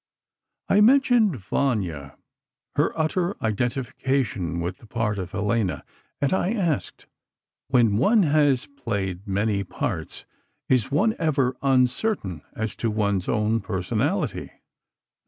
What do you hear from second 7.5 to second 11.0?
"When one has played many parts, is